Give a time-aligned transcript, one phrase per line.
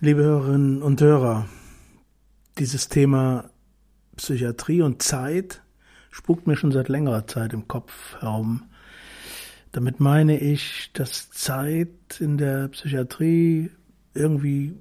[0.00, 1.46] Liebe Hörerinnen und Hörer,
[2.58, 3.48] dieses Thema
[4.16, 5.62] Psychiatrie und Zeit
[6.10, 8.64] spukt mir schon seit längerer Zeit im Kopf herum.
[9.72, 13.70] Damit meine ich, dass Zeit in der Psychiatrie
[14.12, 14.74] irgendwie,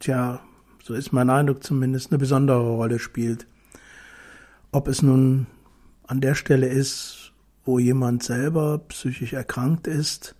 [0.00, 0.40] tja,
[0.82, 3.46] so ist mein Eindruck zumindest, eine besondere Rolle spielt.
[4.72, 5.46] Ob es nun
[6.06, 7.32] an der Stelle ist,
[7.64, 10.34] wo jemand selber psychisch erkrankt ist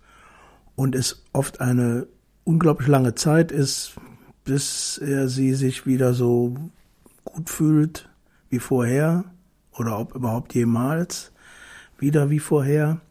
[0.75, 2.07] und es oft eine
[2.43, 3.95] unglaublich lange Zeit ist,
[4.43, 6.55] bis er sie sich wieder so
[7.23, 8.09] gut fühlt
[8.49, 9.25] wie vorher
[9.73, 11.31] oder ob überhaupt jemals
[11.97, 13.01] wieder wie vorher.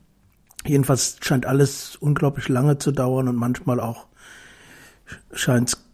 [0.65, 4.07] Jedenfalls scheint alles unglaublich lange zu dauern und manchmal auch
[5.33, 5.85] scheint es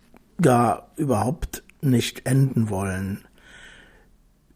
[0.41, 3.25] gar überhaupt nicht enden wollen.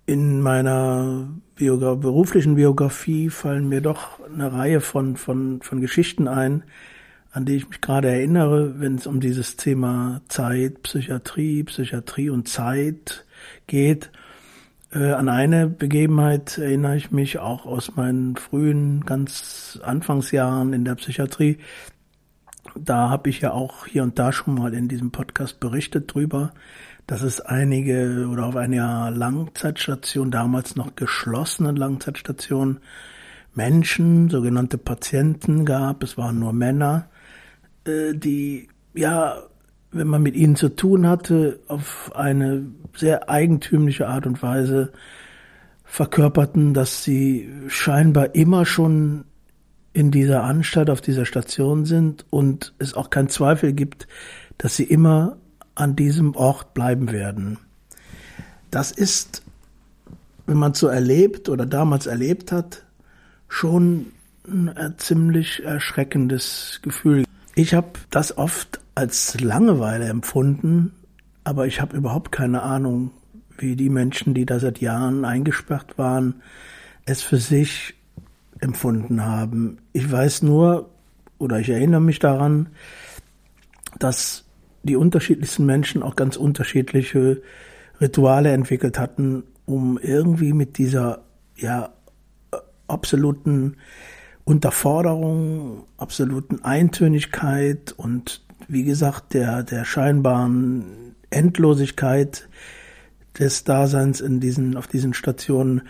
[0.07, 6.65] In meiner Biogra beruflichen Biografie fallen mir doch eine Reihe von, von, von Geschichten ein,
[7.31, 12.49] an die ich mich gerade erinnere, wenn es um dieses Thema Zeit, Psychiatrie, Psychiatrie und
[12.49, 13.25] Zeit
[13.67, 14.11] geht.
[14.93, 20.97] Äh, an eine Begebenheit erinnere ich mich auch aus meinen frühen, ganz Anfangsjahren in der
[20.97, 21.59] Psychiatrie.
[22.77, 26.53] Da habe ich ja auch hier und da schon mal in diesem Podcast berichtet drüber,
[27.07, 32.81] dass es einige oder auf einer Langzeitstation, damals noch geschlossenen Langzeitstation,
[33.55, 37.09] Menschen, sogenannte Patienten gab, es waren nur Männer,
[37.85, 39.43] äh, die, ja,
[39.93, 42.67] wenn man mit ihnen zu tun hatte, auf eine
[42.97, 44.93] sehr eigentümliche Art und Weise
[45.85, 49.25] verkörperten, dass sie scheinbar immer schon
[49.93, 54.09] in dieser Anstalt, auf dieser Station sind und es auch keinen Zweifel gibt,
[54.59, 55.37] dass sie immer
[55.75, 57.59] an diesem Ort bleiben werden.
[58.71, 59.43] Das ist,
[60.47, 62.85] wenn man so erlebt oder damals erlebt hat,
[63.49, 64.07] schon
[64.47, 67.25] ein ziemlich erschreckendes Gefühl.
[67.55, 70.93] Ich habe das oft als Langeweile empfunden,
[71.45, 73.11] aber ich habe überhaupt keine Ahnung,
[73.59, 76.43] wie die Menschen, die da seit Jahren eingesperrt waren,
[77.07, 77.95] es für sich
[78.61, 79.79] empfunden haben.
[79.93, 80.91] Ich weiß nur,
[81.39, 82.69] oder ich erinnere mich daran,
[83.99, 84.44] dass
[84.85, 87.43] die unterschiedlichsten Menschen auch ganz unterschiedliche
[88.01, 91.25] Rituale entwickelt hatten, um irgendwie mit dieser
[91.57, 91.93] ja
[92.87, 93.77] absoluten
[94.45, 102.49] Unterforderung, absoluten Eintönigkeit und wie gesagt der, der scheinbaren Endlosigkeit
[103.39, 105.83] des Daseins in diesen, auf diesen Stationen,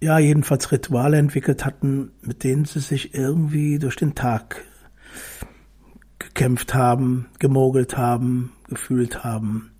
[0.00, 4.62] ja, jedenfalls Rituale entwickelt hatten, mit denen sie sich irgendwie durch den Tag
[6.36, 9.70] gekämpft haben, gemogelt haben, gefühlt haben.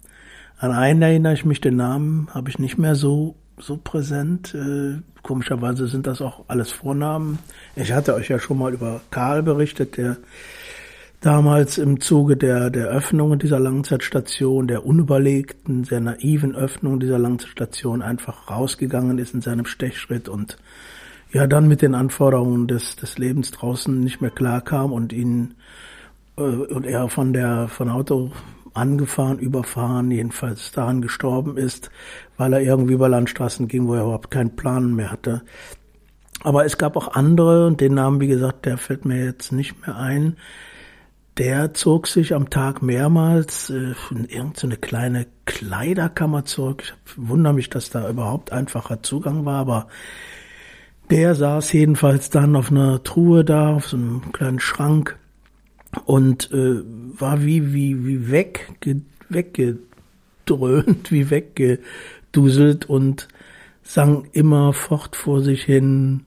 [0.59, 4.55] An einen erinnere ich mich, den Namen habe ich nicht mehr so so präsent.
[4.55, 7.39] Äh, komischerweise sind das auch alles Vornamen.
[7.75, 10.17] Ich hatte euch ja schon mal über Karl berichtet, der
[11.21, 18.01] damals im Zuge der, der Öffnung dieser Langzeitstation, der unüberlegten, sehr naiven Öffnung dieser Langzeitstation
[18.01, 20.57] einfach rausgegangen ist in seinem Stechschritt und
[21.33, 25.55] ja dann mit den Anforderungen des, des Lebens draußen nicht mehr klarkam und ihn
[26.37, 28.31] und er von der von Auto
[28.75, 31.91] angefahren, überfahren, jedenfalls daran gestorben ist,
[32.37, 35.43] weil er irgendwie über Landstraßen ging, wo er überhaupt keinen Plan mehr hatte.
[36.43, 39.87] Aber es gab auch andere, und den Namen, wie gesagt, der fällt mir jetzt nicht
[39.87, 40.37] mehr ein.
[41.39, 46.95] Der zog sich am Tag mehrmals äh, in irgendeine kleine Kleiderkammer zurück.
[47.07, 49.89] Ich wundere mich, dass da überhaupt einfacher Zugang war, aber
[51.11, 55.19] der saß jedenfalls dann auf einer Truhe da, auf so einem kleinen Schrank
[56.05, 63.29] und äh, war wie wie wie wegge, weggedröhnt, wie weggeduselt und
[63.83, 66.25] sang immer fort vor sich hin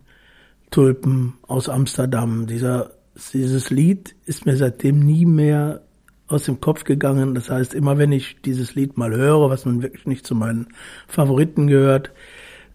[0.71, 2.47] Tulpen aus Amsterdam.
[2.47, 2.91] Dieser
[3.33, 5.81] dieses Lied ist mir seitdem nie mehr
[6.27, 7.35] aus dem Kopf gegangen.
[7.35, 10.67] Das heißt, immer wenn ich dieses Lied mal höre, was nun wirklich nicht zu meinen
[11.07, 12.11] Favoriten gehört,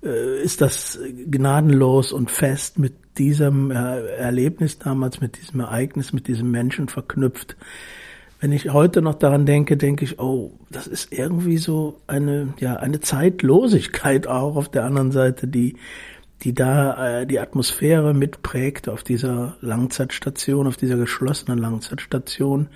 [0.02, 0.98] äh, ist das
[1.30, 7.56] gnadenlos und fest mit diesem Erlebnis damals, mit diesem Ereignis, mit diesem Menschen verknüpft.
[8.40, 12.76] Wenn ich heute noch daran denke, denke ich, oh, das ist irgendwie so eine, ja,
[12.76, 15.76] eine Zeitlosigkeit auch auf der anderen Seite, die,
[16.42, 22.68] die da äh, die Atmosphäre mitprägt auf dieser Langzeitstation, auf dieser geschlossenen Langzeitstation.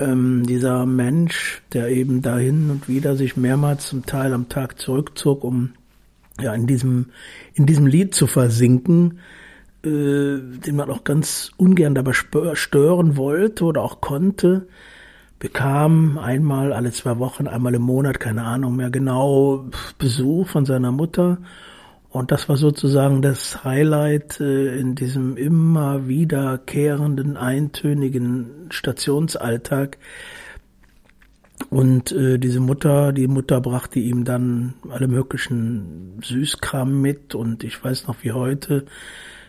[0.00, 5.44] Ähm, dieser Mensch, der eben dahin und wieder sich mehrmals zum Teil am Tag zurückzog,
[5.44, 5.74] um
[6.40, 7.06] ja in diesem
[7.54, 9.20] in diesem Lied zu versinken,
[9.84, 14.66] äh, den man auch ganz ungern dabei stören wollte oder auch konnte,
[15.38, 19.66] bekam einmal alle zwei Wochen, einmal im Monat, keine Ahnung mehr genau,
[19.98, 21.38] Besuch von seiner Mutter.
[22.08, 29.98] Und das war sozusagen das Highlight äh, in diesem immer wiederkehrenden, eintönigen Stationsalltag.
[31.70, 37.34] Und äh, diese Mutter, die Mutter brachte ihm dann alle möglichen Süßkram mit.
[37.34, 38.86] Und ich weiß noch wie heute,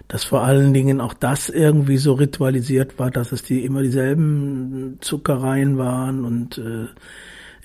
[0.08, 4.98] dass vor allen Dingen auch das irgendwie so ritualisiert war, dass es die immer dieselben
[5.02, 6.88] Zuckereien waren und äh,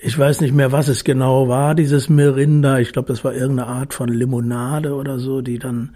[0.03, 2.79] ich weiß nicht mehr, was es genau war, dieses Mirinda.
[2.79, 5.95] Ich glaube, das war irgendeine Art von Limonade oder so, die dann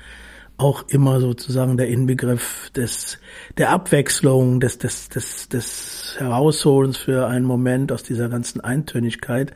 [0.58, 3.18] auch immer sozusagen der Inbegriff des,
[3.58, 9.54] der Abwechslung, des, des, des, des Herausholens für einen Moment aus dieser ganzen Eintönigkeit.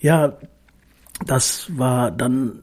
[0.00, 0.38] Ja,
[1.26, 2.62] das war dann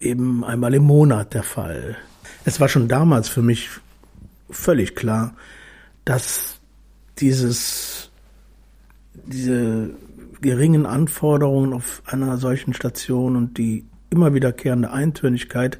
[0.00, 1.96] eben einmal im Monat der Fall.
[2.48, 3.68] Es war schon damals für mich
[4.48, 5.34] völlig klar,
[6.06, 6.60] dass
[7.18, 8.10] dieses,
[9.12, 9.90] diese
[10.40, 15.78] geringen Anforderungen auf einer solchen Station und die immer wiederkehrende Eintönigkeit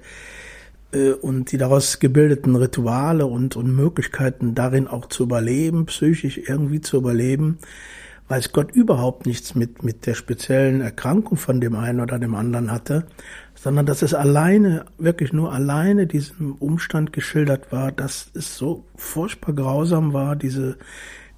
[0.93, 6.83] äh, und die daraus gebildeten Rituale und, und Möglichkeiten darin auch zu überleben, psychisch irgendwie
[6.83, 7.57] zu überleben,
[8.29, 12.71] weiß Gott überhaupt nichts mit, mit der speziellen Erkrankung von dem einen oder dem anderen
[12.71, 13.07] hatte,
[13.61, 19.53] sondern dass es alleine, wirklich nur alleine diesem Umstand geschildert war, dass es so furchtbar
[19.53, 20.77] grausam war, diese,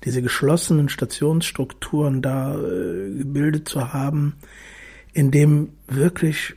[0.04, 4.34] diese geschlossenen Stationsstrukturen da äh, gebildet zu haben,
[5.12, 6.54] in dem wirklich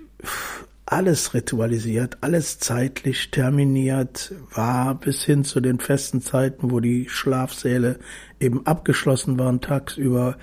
[0.85, 7.99] alles ritualisiert, alles zeitlich terminiert war, bis hin zu den festen Zeiten, wo die Schlafsäle
[8.39, 10.37] eben abgeschlossen waren tagsüber,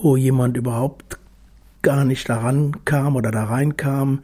[0.00, 1.18] wo jemand überhaupt
[1.82, 4.20] gar nicht daran kam oder da reinkam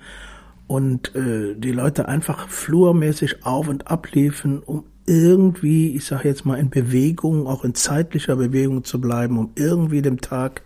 [0.67, 6.45] und äh, die Leute einfach flurmäßig auf und ab liefen, um irgendwie, ich sage jetzt
[6.45, 10.63] mal, in Bewegung, auch in zeitlicher Bewegung zu bleiben, um irgendwie dem Tag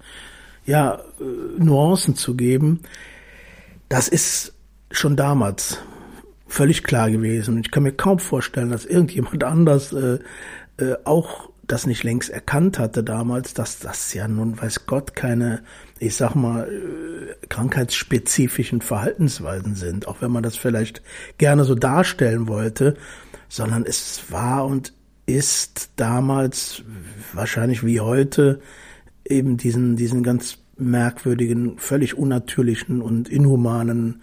[0.66, 2.80] ja äh, Nuancen zu geben.
[3.88, 4.54] Das ist
[4.90, 5.78] schon damals
[6.48, 7.58] völlig klar gewesen.
[7.60, 10.18] Ich kann mir kaum vorstellen, dass irgendjemand anders äh,
[10.78, 15.62] äh, auch das nicht längst erkannt hatte damals, dass das ja nun weiß Gott keine,
[16.02, 21.02] ich sag mal, äh, krankheitsspezifischen Verhaltensweisen sind, auch wenn man das vielleicht
[21.38, 22.96] gerne so darstellen wollte
[23.52, 24.94] sondern es war und
[25.26, 26.82] ist damals
[27.34, 28.60] wahrscheinlich wie heute
[29.26, 34.22] eben diesen, diesen ganz merkwürdigen, völlig unnatürlichen und inhumanen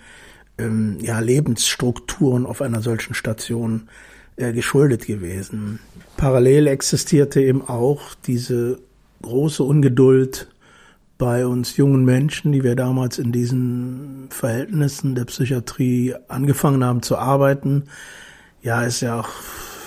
[0.57, 3.87] ähm, ja, Lebensstrukturen auf einer solchen Station
[4.35, 5.79] äh, geschuldet gewesen.
[6.17, 8.79] Parallel existierte eben auch diese
[9.21, 10.49] große Ungeduld
[11.19, 17.17] bei uns jungen Menschen, die wir damals in diesen Verhältnissen der Psychiatrie angefangen haben zu
[17.17, 17.83] arbeiten,
[18.63, 19.29] ja, es ja auch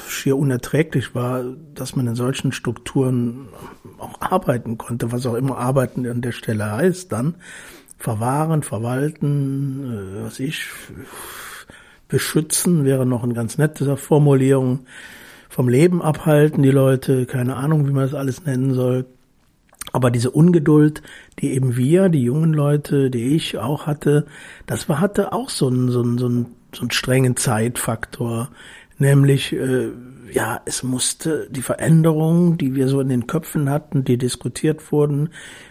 [0.08, 1.42] schier unerträglich war,
[1.74, 3.48] dass man in solchen Strukturen
[3.98, 7.36] auch arbeiten konnte, was auch immer arbeiten an der Stelle heißt dann.
[7.96, 10.66] Verwahren, verwalten, äh, was ich,
[12.08, 14.80] beschützen wäre noch eine ganz nette Formulierung.
[15.48, 19.06] Vom Leben abhalten die Leute, keine Ahnung, wie man das alles nennen soll.
[19.92, 21.02] Aber diese Ungeduld,
[21.38, 24.26] die eben wir, die jungen Leute, die ich auch hatte,
[24.66, 28.48] das war, hatte auch so einen, so einen, so einen so einen strengen Zeitfaktor,
[28.98, 29.90] nämlich äh,
[30.32, 35.28] ja, es musste die Veränderungen, die wir so in den Köpfen hatten, die diskutiert wurden,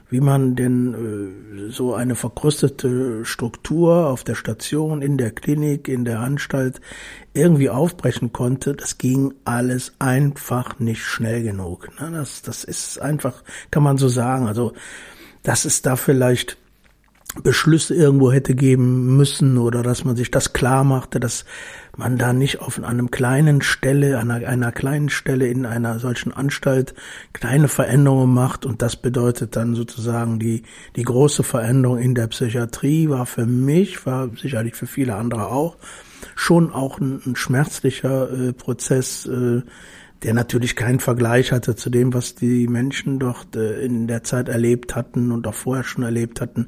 [0.10, 6.06] wie man denn äh, so eine verkrustete Struktur auf der Station, in der Klinik, in
[6.06, 6.80] der Anstalt
[7.34, 11.90] irgendwie aufbrechen konnte, das ging alles einfach nicht schnell genug.
[12.00, 14.48] Das, das ist einfach, kann man so sagen.
[14.48, 14.74] Also,
[15.44, 16.58] dass es da vielleicht
[17.44, 21.46] Beschlüsse irgendwo hätte geben müssen oder dass man sich das klar machte, dass
[21.96, 26.94] man da nicht auf einem kleinen Stelle, einer, einer kleinen Stelle in einer solchen Anstalt
[27.32, 30.64] kleine Veränderungen macht und das bedeutet dann sozusagen die,
[30.98, 35.78] die große Veränderung in der Psychiatrie war für mich, war sicherlich für viele andere auch,
[36.36, 39.62] schon auch ein, ein schmerzlicher äh, Prozess, äh,
[40.24, 44.50] der natürlich keinen Vergleich hatte zu dem, was die Menschen dort äh, in der Zeit
[44.50, 46.68] erlebt hatten und auch vorher schon erlebt hatten.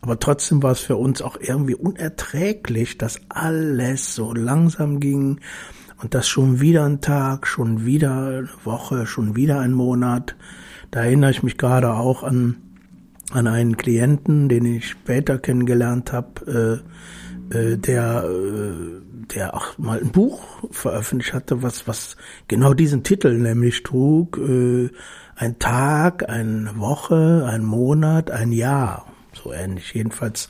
[0.00, 5.40] Aber trotzdem war es für uns auch irgendwie unerträglich, dass alles so langsam ging
[6.02, 10.36] und das schon wieder ein Tag, schon wieder eine Woche, schon wieder ein Monat.
[10.90, 12.56] Da erinnere ich mich gerade auch an,
[13.30, 16.88] an einen Klienten, den ich später kennengelernt habe, äh,
[17.52, 19.02] äh, der äh,
[19.34, 22.16] der auch mal ein Buch veröffentlicht hatte, was, was
[22.48, 24.90] genau diesen Titel nämlich trug, äh,
[25.36, 29.94] ein Tag, eine Woche, ein Monat, ein Jahr, so ähnlich.
[29.94, 30.48] Jedenfalls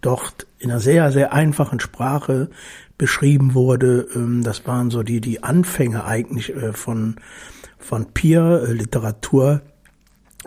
[0.00, 2.50] dort in einer sehr, sehr einfachen Sprache
[2.98, 4.08] beschrieben wurde.
[4.14, 7.16] Ähm, das waren so die, die Anfänge eigentlich äh, von,
[7.78, 9.62] von Peer-Literatur,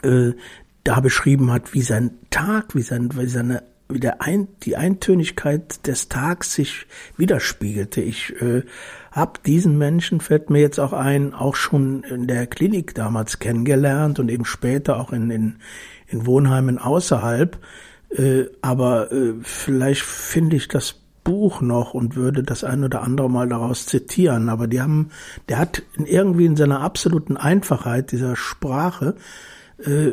[0.03, 0.31] äh,
[0.83, 3.63] da beschrieben hat, wie sein Tag, wie, sein, wie seine
[4.19, 6.87] Ein, die Eintönigkeit des Tags sich
[7.17, 8.01] widerspiegelte.
[8.01, 8.63] Ich äh,
[9.11, 14.19] habe diesen Menschen, fällt mir jetzt auch ein, auch schon in der Klinik damals kennengelernt
[14.19, 15.55] und eben später auch in, in,
[16.07, 17.57] in Wohnheimen außerhalb.
[18.09, 23.29] Äh, aber äh, vielleicht finde ich das Buch noch und würde das ein oder andere
[23.29, 24.47] mal daraus zitieren.
[24.47, 25.09] Aber die haben,
[25.49, 29.15] der hat irgendwie in seiner absoluten Einfachheit dieser Sprache
[29.79, 30.11] äh,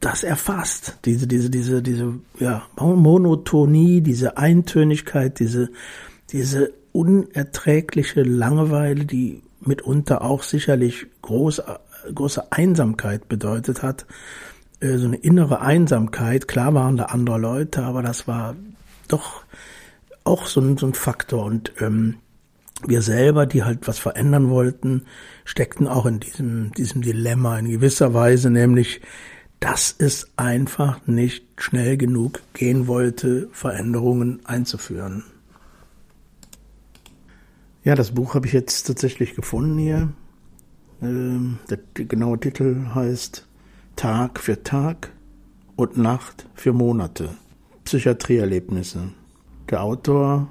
[0.00, 0.98] das erfasst.
[1.04, 5.70] Diese, diese, diese, diese, ja, Monotonie, diese Eintönigkeit, diese,
[6.30, 11.62] diese unerträgliche Langeweile, die mitunter auch sicherlich groß,
[12.14, 14.06] große Einsamkeit bedeutet hat.
[14.80, 16.48] Äh, so eine innere Einsamkeit.
[16.48, 18.56] Klar waren da andere Leute, aber das war
[19.08, 19.44] doch
[20.24, 21.44] auch so ein, so ein Faktor.
[21.44, 22.16] Und ähm,
[22.88, 25.02] wir selber, die halt was verändern wollten,
[25.44, 29.00] steckten auch in diesem, diesem Dilemma in gewisser Weise, nämlich,
[29.60, 35.24] dass es einfach nicht schnell genug gehen wollte, Veränderungen einzuführen.
[37.84, 40.12] Ja, das Buch habe ich jetzt tatsächlich gefunden hier.
[41.02, 43.46] Ähm, der genaue Titel heißt
[43.96, 45.10] Tag für Tag
[45.76, 47.30] und Nacht für Monate.
[47.84, 49.10] Psychiatrieerlebnisse.
[49.68, 50.48] Der Autor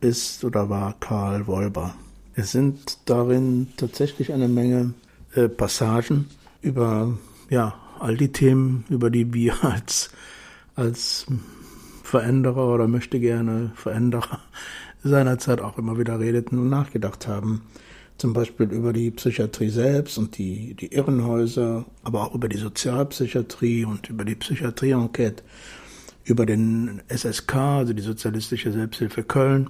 [0.00, 1.94] ist oder war Karl Wolber.
[2.34, 4.94] Es sind darin tatsächlich eine Menge
[5.34, 6.26] äh, Passagen
[6.60, 7.16] über
[7.48, 10.10] ja, all die Themen, über die wir als,
[10.74, 11.26] als
[12.02, 14.40] Veränderer oder möchte gerne Veränderer
[15.02, 17.62] seinerzeit auch immer wieder redeten und nachgedacht haben.
[18.18, 23.84] Zum Beispiel über die Psychiatrie selbst und die, die Irrenhäuser, aber auch über die Sozialpsychiatrie
[23.84, 25.42] und über die Psychiatrie-Enquete,
[26.24, 29.68] über den SSK, also die Sozialistische Selbsthilfe Köln,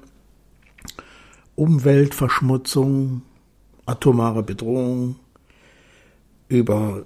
[1.56, 3.22] Umweltverschmutzung,
[3.86, 5.16] atomare Bedrohung,
[6.48, 7.04] über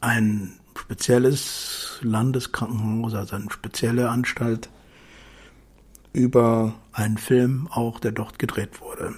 [0.00, 4.70] ein spezielles Landeskrankenhaus, also eine spezielle Anstalt,
[6.12, 9.14] über einen Film auch, der dort gedreht wurde.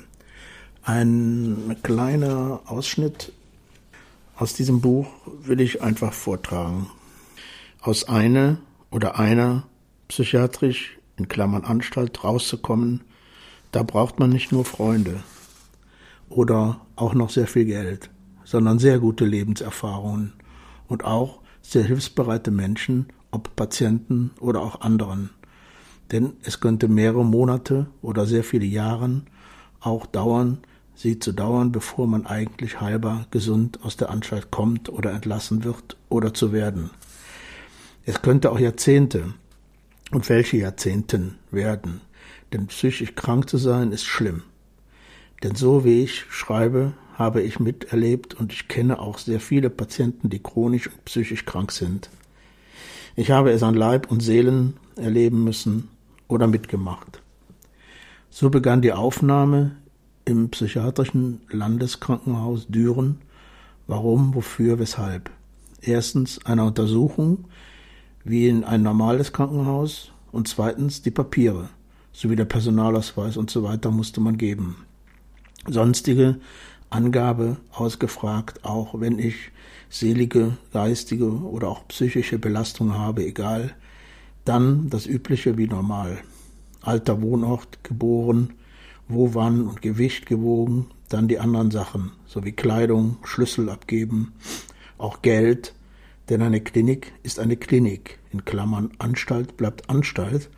[0.83, 3.33] Ein kleiner Ausschnitt
[4.37, 5.09] aus diesem Buch
[5.43, 6.91] will ich einfach vortragen.
[7.81, 8.59] Aus einer
[8.91, 9.65] oder einer
[10.09, 13.03] psychiatrisch in Klammern Anstalt rauszukommen,
[13.73, 15.23] da braucht man nicht nur Freunde
[16.29, 18.11] oder auch noch sehr viel Geld,
[18.45, 20.33] sondern sehr gute Lebenserfahrungen
[20.87, 25.31] und auch sehr hilfsbereite Menschen, ob Patienten oder auch anderen.
[26.11, 29.23] Denn es könnte mehrere Monate oder sehr viele Jahre
[29.81, 30.59] auch dauern,
[30.95, 35.97] sie zu dauern, bevor man eigentlich heilbar gesund aus der Anstalt kommt oder entlassen wird
[36.09, 36.91] oder zu werden.
[38.05, 39.35] Es könnte auch Jahrzehnte
[40.11, 42.01] und welche Jahrzehnten werden.
[42.53, 44.43] Denn psychisch krank zu sein ist schlimm.
[45.43, 50.31] Denn so wie ich schreibe, habe ich miterlebt und ich kenne auch sehr viele Patienten,
[50.31, 52.11] die chronisch und psychisch krank sind.
[53.17, 55.89] Ich habe es an Leib und Seelen erleben müssen
[56.29, 57.21] oder mitgemacht.
[58.31, 59.77] So begann die Aufnahme
[60.25, 63.19] im psychiatrischen Landeskrankenhaus Düren.
[63.87, 65.31] Warum, wofür, weshalb?
[65.81, 67.47] Erstens eine Untersuchung
[68.25, 71.71] wie in ein normales Krankenhaus und zweitens die Papiere
[72.19, 74.85] sowie der Personalausweis und so weiter musste man geben.
[75.69, 76.41] Sonstige
[76.91, 79.53] Angabe ausgefragt, auch wenn ich
[79.89, 83.73] selige, geistige oder auch psychische Belastung habe, egal.
[84.45, 86.19] Dann das Übliche wie normal.
[86.81, 88.55] Alter Wohnort, geboren,
[89.07, 94.33] wo, wann und Gewicht gewogen, dann die anderen Sachen, sowie Kleidung, Schlüssel abgeben,
[94.97, 95.73] auch Geld,
[96.31, 100.51] denn eine Klinik ist eine Klinik, in Klammern Anstalt bleibt Anstalt,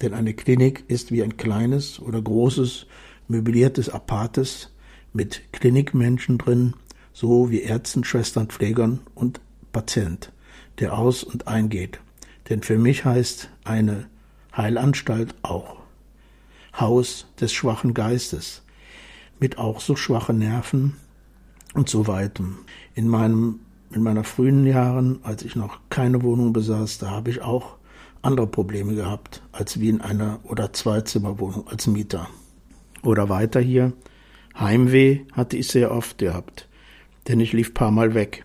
[0.00, 2.86] denn eine Klinik ist wie ein kleines oder großes
[3.28, 4.70] möbliertes Apartes
[5.12, 6.74] mit Klinikmenschen drin,
[7.12, 9.40] so wie Ärzten, Schwestern, Pflegern und
[9.72, 10.32] Patient,
[10.78, 12.00] der aus und eingeht.
[12.48, 14.06] Denn für mich heißt eine
[14.56, 15.78] Heilanstalt auch
[16.78, 18.62] Haus des schwachen Geistes,
[19.40, 20.96] mit auch so schwachen Nerven
[21.74, 22.58] und so weitem.
[22.94, 23.60] In meinem
[23.90, 27.76] in meiner frühen Jahren, als ich noch keine Wohnung besaß, da habe ich auch
[28.26, 32.28] andere Probleme gehabt, als wie in einer oder Zweizimmerwohnung als Mieter.
[33.02, 33.92] Oder weiter hier,
[34.58, 36.68] Heimweh hatte ich sehr oft gehabt,
[37.28, 38.44] denn ich lief paar Mal weg.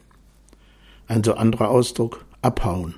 [1.07, 2.95] Ein so anderer Ausdruck, abhauen.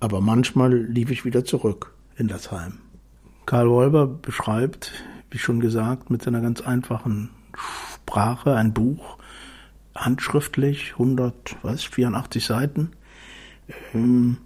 [0.00, 2.78] Aber manchmal lief ich wieder zurück in das Heim.
[3.46, 4.92] Karl Wolber beschreibt,
[5.30, 7.30] wie schon gesagt, mit seiner ganz einfachen
[7.94, 9.18] Sprache ein Buch,
[9.94, 12.90] handschriftlich, 100, was, 84 Seiten,
[13.94, 14.38] ähm,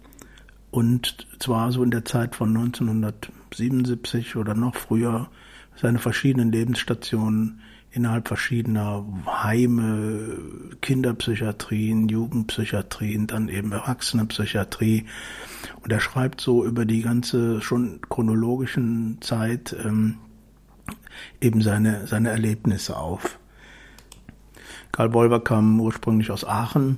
[0.73, 5.29] und zwar so in der Zeit von 1977 oder noch früher
[5.75, 7.61] seine verschiedenen Lebensstationen
[7.91, 10.35] innerhalb verschiedener Heime,
[10.81, 15.05] Kinderpsychiatrien, Jugendpsychiatrien, dann eben Erwachsenenpsychiatrie.
[15.83, 20.17] Und er schreibt so über die ganze schon chronologischen Zeit ähm,
[21.39, 23.37] eben seine, seine Erlebnisse auf.
[24.91, 26.97] Karl Bolber kam ursprünglich aus Aachen,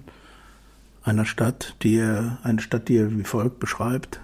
[1.06, 4.20] einer Stadt, die er, eine Stadt, die er wie folgt beschreibt.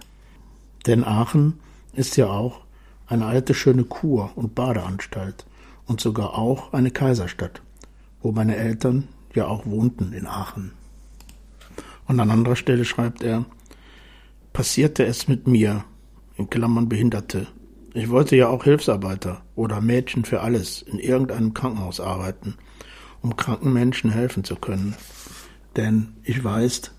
[0.88, 1.60] Denn Aachen
[1.94, 2.62] ist ja auch
[3.08, 5.46] eine alte schöne Kur- und Badeanstalt
[5.86, 7.62] und sogar auch eine Kaiserstadt,
[8.22, 10.72] wo meine Eltern ja auch wohnten in Aachen.
[12.08, 13.46] Und an anderer Stelle schreibt er,
[14.54, 15.86] passierte es mit mir,
[16.36, 17.48] in Klammern Behinderte.
[17.94, 22.56] Ich wollte ja auch Hilfsarbeiter oder Mädchen für alles in irgendeinem Krankenhaus arbeiten,
[23.22, 24.96] um kranken Menschen helfen zu können.
[25.76, 26.92] Denn ich weiß,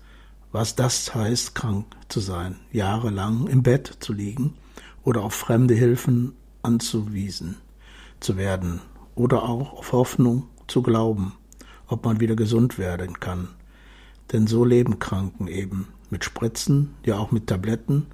[0.51, 4.55] was das heißt, krank zu sein, jahrelang im Bett zu liegen
[5.03, 7.57] oder auf fremde Hilfen anzuwiesen
[8.19, 8.81] zu werden
[9.15, 11.33] oder auch auf Hoffnung zu glauben,
[11.87, 13.49] ob man wieder gesund werden kann.
[14.31, 18.07] Denn so leben Kranken eben mit Spritzen, ja auch mit Tabletten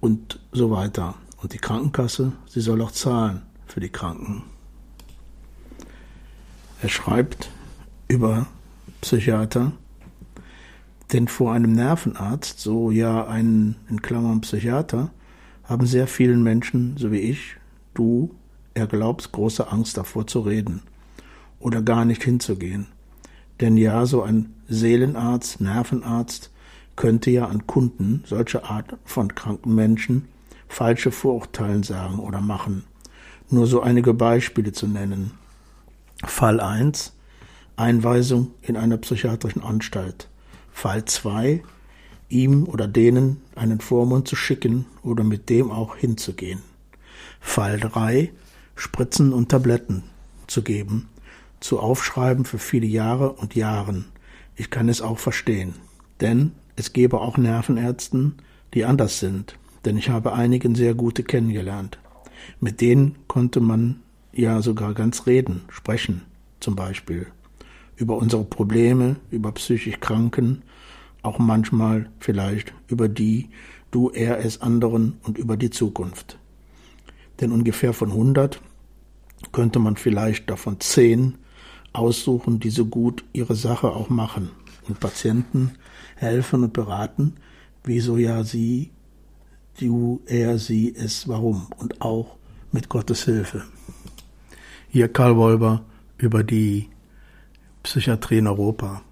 [0.00, 1.14] und so weiter.
[1.42, 4.44] Und die Krankenkasse, sie soll auch zahlen für die Kranken.
[6.82, 7.50] Er schreibt
[8.08, 8.46] über
[9.00, 9.72] Psychiater,
[11.12, 15.10] denn vor einem Nervenarzt, so ja einen in Klammern Psychiater,
[15.64, 17.56] haben sehr vielen Menschen, so wie ich,
[17.94, 18.34] du,
[18.74, 20.82] er glaubt, große Angst davor zu reden
[21.58, 22.86] oder gar nicht hinzugehen.
[23.60, 26.50] Denn ja, so ein Seelenarzt, Nervenarzt
[26.94, 30.28] könnte ja an Kunden solcher Art von kranken Menschen
[30.68, 32.84] falsche Vorurteilen sagen oder machen.
[33.48, 35.32] Nur so einige Beispiele zu nennen.
[36.24, 37.12] Fall 1
[37.76, 40.28] Einweisung in einer psychiatrischen Anstalt.
[40.76, 41.62] Fall 2
[42.28, 46.60] ihm oder denen einen Vormund zu schicken oder mit dem auch hinzugehen.
[47.40, 48.30] Fall 3
[48.74, 50.02] Spritzen und Tabletten
[50.46, 51.08] zu geben,
[51.60, 54.04] zu aufschreiben für viele Jahre und Jahren.
[54.54, 55.76] Ich kann es auch verstehen,
[56.20, 58.34] denn es gäbe auch Nervenärzten,
[58.74, 61.98] die anders sind, denn ich habe einigen sehr gute kennengelernt.
[62.60, 66.20] Mit denen konnte man ja sogar ganz reden, sprechen,
[66.60, 67.28] zum Beispiel
[67.96, 70.62] über unsere Probleme, über psychisch Kranken,
[71.26, 73.50] auch manchmal vielleicht über die,
[73.90, 76.38] du, er, es anderen und über die Zukunft.
[77.40, 78.60] Denn ungefähr von 100
[79.52, 81.36] könnte man vielleicht davon 10
[81.92, 84.50] aussuchen, die so gut ihre Sache auch machen
[84.88, 85.72] und Patienten
[86.14, 87.34] helfen und beraten,
[87.84, 88.90] wieso ja sie,
[89.80, 92.36] du, er, sie, es, warum und auch
[92.72, 93.64] mit Gottes Hilfe.
[94.88, 95.84] Hier Karl Wolber
[96.18, 96.88] über die
[97.82, 99.02] Psychiatrie in Europa.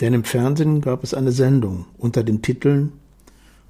[0.00, 2.92] Denn im Fernsehen gab es eine Sendung unter den Titeln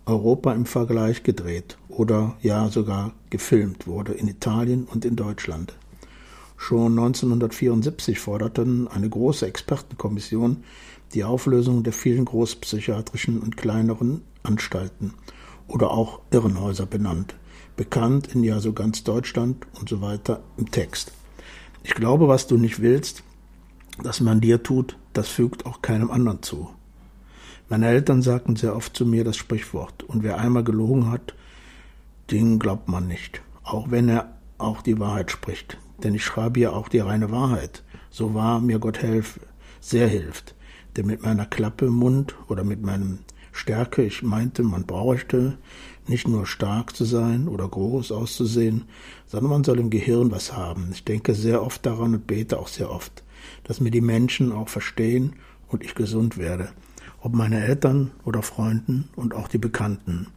[0.07, 5.75] Europa im Vergleich gedreht oder ja sogar gefilmt wurde in Italien und in Deutschland.
[6.57, 10.65] Schon 1974 forderten eine große Expertenkommission
[11.15, 15.15] die Auflösung der vielen großpsychiatrischen und kleineren Anstalten
[15.69, 17.35] oder auch Irrenhäuser benannt,
[17.77, 21.13] bekannt in ja so ganz Deutschland und so weiter im Text.
[21.85, 23.23] Ich glaube, was du nicht willst,
[24.03, 26.69] dass man dir tut, das fügt auch keinem anderen zu.
[27.69, 31.35] Meine Eltern sagten sehr oft zu mir das Sprichwort, und wer einmal gelogen hat,
[32.31, 35.79] den glaubt man nicht, auch wenn er auch die Wahrheit spricht.
[36.03, 39.41] Denn ich schreibe ja auch die reine Wahrheit, so wahr mir Gott helfe,
[39.81, 40.55] sehr hilft.
[40.97, 43.21] Denn mit meiner Klappe im Mund oder mit meinem
[43.53, 45.57] Stärke, ich meinte, man brauchte
[46.07, 48.85] nicht nur stark zu sein oder groß auszusehen,
[49.27, 50.91] sondern man soll im Gehirn was haben.
[50.93, 53.25] Ich denke sehr oft daran und bete auch sehr oft,
[53.67, 55.35] dass mir die Menschen auch verstehen
[55.69, 56.71] und ich gesund werde
[57.27, 60.29] ob meine Eltern oder Freunden und auch die Bekannten.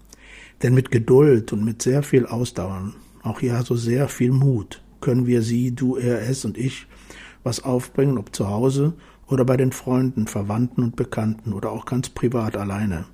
[0.64, 5.28] Denn mit Geduld und mit sehr viel Ausdauern, auch ja so sehr viel Mut, können
[5.28, 6.88] wir sie, du, er, es und ich,
[7.44, 8.94] was aufbringen, ob zu Hause
[9.28, 13.06] oder bei den Freunden, Verwandten und Bekannten oder auch ganz privat alleine.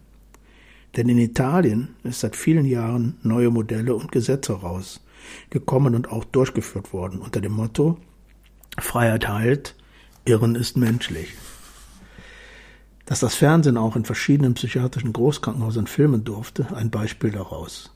[0.95, 6.93] Denn in Italien ist seit vielen Jahren neue Modelle und Gesetze rausgekommen und auch durchgeführt
[6.93, 7.97] worden unter dem Motto
[8.79, 9.75] Freiheit heilt,
[10.27, 11.35] Irren ist menschlich.
[13.05, 17.91] Dass das Fernsehen auch in verschiedenen psychiatrischen Großkrankenhäusern filmen durfte, ein Beispiel daraus.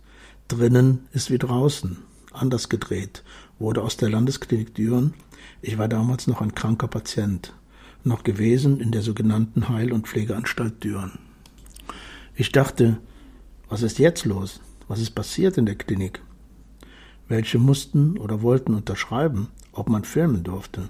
[0.47, 1.97] Drinnen ist wie draußen,
[2.31, 3.23] anders gedreht,
[3.57, 5.15] wurde aus der Landesklinik Düren,
[5.63, 7.53] ich war damals noch ein kranker Patient,
[8.03, 11.17] noch gewesen in der sogenannten Heil- und Pflegeanstalt Düren.
[12.35, 12.99] Ich dachte,
[13.69, 14.61] was ist jetzt los?
[14.87, 16.21] Was ist passiert in der Klinik?
[17.27, 20.89] Welche mussten oder wollten unterschreiben, ob man filmen durfte?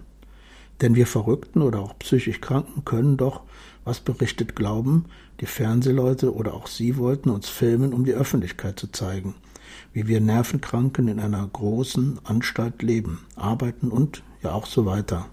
[0.82, 3.42] Denn wir Verrückten oder auch psychisch Kranken können doch,
[3.84, 5.06] was berichtet, glauben,
[5.42, 9.36] die Fernsehleute oder auch sie wollten uns filmen, um die Öffentlichkeit zu zeigen,
[9.94, 15.28] wie wir Nervenkranken in einer großen Anstalt leben, arbeiten und ja auch so weiter.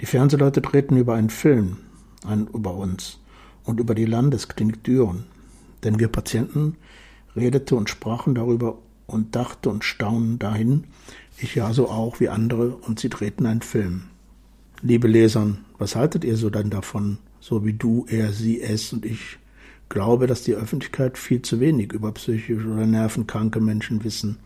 [0.00, 1.76] Die Fernsehleute drehten über einen Film,
[2.24, 3.18] einen über uns
[3.64, 5.24] und über die Landesklinik Düren.
[5.84, 6.76] Denn wir Patienten
[7.36, 10.84] redete und sprachen darüber und dachte und staunen dahin,
[11.38, 14.04] ich ja so auch wie andere, und sie drehten einen Film.
[14.82, 19.04] Liebe Lesern, was haltet ihr so dann davon, so wie du, er, sie, es und
[19.04, 19.38] ich
[19.90, 24.38] glaube, dass die Öffentlichkeit viel zu wenig über psychisch oder nervenkranke Menschen wissen.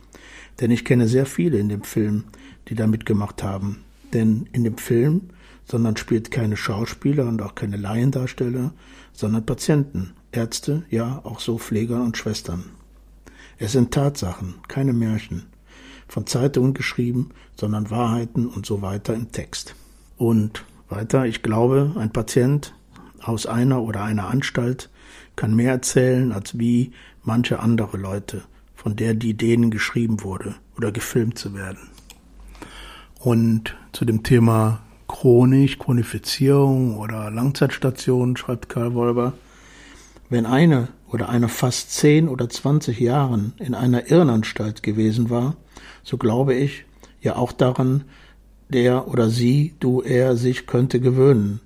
[0.60, 2.24] Denn ich kenne sehr viele in dem Film,
[2.66, 3.84] die da mitgemacht haben.
[4.12, 5.30] Denn in dem Film,
[5.66, 8.74] sondern spielt keine Schauspieler und auch keine Laiendarsteller,
[9.12, 12.64] sondern Patienten, Ärzte, ja auch so Pfleger und Schwestern.
[13.58, 15.44] Es sind Tatsachen, keine Märchen,
[16.08, 19.76] von Zeitungen geschrieben, sondern Wahrheiten und so weiter im Text.
[20.16, 22.74] Und weiter, ich glaube, ein Patient
[23.22, 24.90] aus einer oder einer Anstalt
[25.36, 28.42] kann mehr erzählen als wie manche andere Leute,
[28.74, 31.90] von der die denen geschrieben wurde oder gefilmt zu werden.
[33.18, 39.32] Und zu dem Thema Chronik, Chronifizierung oder Langzeitstation schreibt Karl Wolber,
[40.28, 45.56] wenn eine oder einer fast zehn oder zwanzig Jahren in einer Irrenanstalt gewesen war,
[46.02, 46.84] so glaube ich
[47.20, 48.04] ja auch daran,
[48.74, 51.60] der oder sie, du, er sich könnte gewöhnen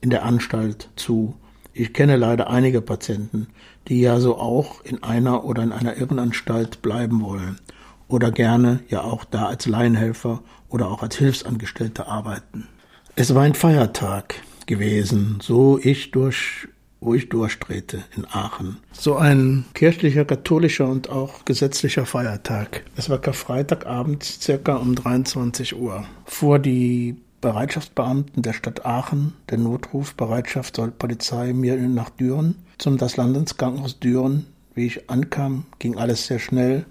[0.00, 1.34] in der Anstalt zu
[1.78, 3.48] ich kenne leider einige Patienten,
[3.88, 7.58] die ja so auch in einer oder in einer Irrenanstalt bleiben wollen
[8.08, 12.66] oder gerne ja auch da als Laienhelfer oder auch als Hilfsangestellte arbeiten.
[13.14, 16.66] Es war ein Feiertag gewesen, so ich durch
[17.00, 18.78] wo ich durchdrehte in Aachen.
[18.92, 22.84] So ein kirchlicher, katholischer und auch gesetzlicher Feiertag.
[22.96, 26.04] Es war Karfreitagabend, circa um 23 Uhr.
[26.24, 34.00] Fuhr die Bereitschaftsbeamten der Stadt Aachen der Notrufbereitschaft Polizei mir nach Düren zum das Landeskrankenhaus
[34.00, 34.46] Düren.
[34.74, 36.84] Wie ich ankam, ging alles sehr schnell,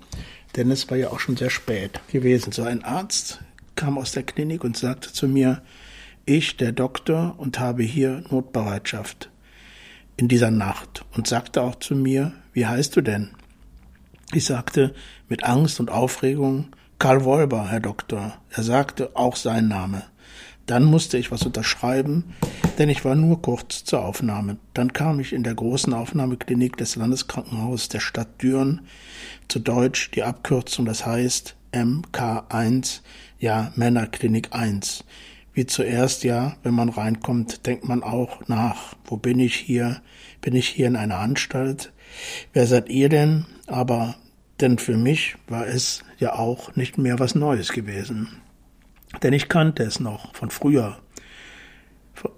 [0.56, 2.52] denn es war ja auch schon sehr spät gewesen.
[2.52, 3.42] So ein Arzt
[3.76, 5.62] kam aus der Klinik und sagte zu mir,
[6.26, 9.30] ich, der Doktor, und habe hier Notbereitschaft
[10.18, 13.32] in dieser Nacht und sagte auch zu mir, wie heißt du denn?
[14.34, 14.94] Ich sagte
[15.30, 16.68] mit Angst und Aufregung,
[17.00, 18.38] Karl Wolber, Herr Doktor.
[18.50, 20.04] Er sagte auch sein Name.
[20.66, 22.34] Dann musste ich was unterschreiben,
[22.80, 24.58] denn ich war nur kurz zur Aufnahme.
[24.74, 28.82] Dann kam ich in der großen Aufnahmeklinik des Landeskrankenhauses der Stadt Düren,
[29.48, 33.02] zu Deutsch die Abkürzung, das heißt MK1,
[33.40, 35.04] ja Männerklinik 1.
[35.56, 40.02] Wie zuerst ja, wenn man reinkommt, denkt man auch nach, wo bin ich hier?
[40.42, 41.94] Bin ich hier in einer Anstalt?
[42.52, 43.46] Wer seid ihr denn?
[43.66, 44.16] Aber
[44.60, 48.42] denn für mich war es ja auch nicht mehr was Neues gewesen.
[49.24, 50.98] Denn ich kannte es noch von früher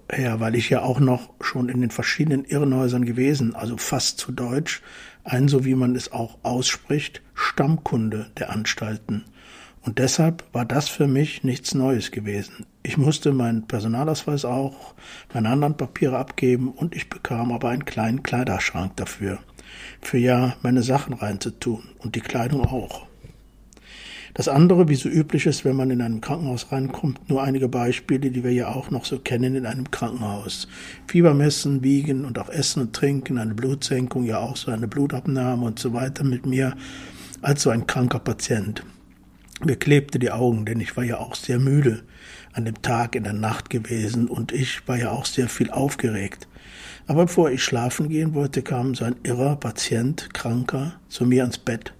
[0.08, 4.30] her, weil ich ja auch noch schon in den verschiedenen Irrenhäusern gewesen, also fast zu
[4.30, 4.80] Deutsch,
[5.24, 9.24] ein, so wie man es auch ausspricht, Stammkunde der Anstalten.
[9.82, 12.66] Und deshalb war das für mich nichts Neues gewesen.
[12.82, 14.94] Ich musste meinen Personalausweis auch,
[15.32, 19.38] meine anderen Papiere abgeben und ich bekam aber einen kleinen Kleiderschrank dafür,
[20.00, 23.06] für ja meine Sachen reinzutun und die Kleidung auch.
[24.38, 28.30] Das andere, wie so üblich ist, wenn man in einem Krankenhaus reinkommt, nur einige Beispiele,
[28.30, 30.68] die wir ja auch noch so kennen in einem Krankenhaus.
[31.08, 35.66] Fieber messen, wiegen und auch essen und trinken, eine Blutsenkung, ja auch so eine Blutabnahme
[35.66, 36.76] und so weiter mit mir
[37.42, 38.84] als so ein kranker Patient.
[39.64, 42.04] Mir klebte die Augen, denn ich war ja auch sehr müde
[42.52, 46.48] an dem Tag in der Nacht gewesen und ich war ja auch sehr viel aufgeregt.
[47.06, 51.58] Aber bevor ich schlafen gehen wollte, kam so ein irrer Patient, Kranker, zu mir ans
[51.58, 51.92] Bett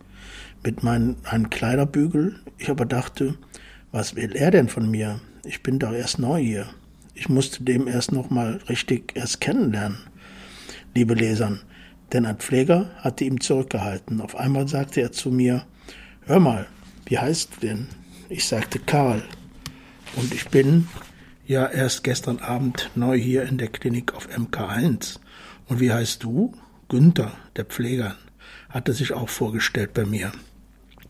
[0.63, 2.37] mit meinem einem Kleiderbügel.
[2.59, 3.35] Ich aber dachte,
[3.91, 5.21] was will er denn von mir?
[5.45, 6.67] Ich bin doch erst neu hier.
[7.15, 9.99] Ich musste dem erst noch mal richtig erst kennenlernen,
[10.95, 11.61] liebe Lesern.
[12.13, 14.21] Denn ein Pfleger hatte ihm zurückgehalten.
[14.21, 15.65] Auf einmal sagte er zu mir,
[16.27, 16.67] hör mal,
[17.09, 17.87] wie heißt du denn?
[18.29, 19.23] Ich sagte Karl.
[20.15, 20.89] Und ich bin
[21.47, 25.19] ja erst gestern Abend neu hier in der Klinik auf MK1.
[25.67, 26.53] Und wie heißt du?
[26.89, 28.17] Günther, der Pfleger,
[28.69, 30.33] hatte sich auch vorgestellt bei mir.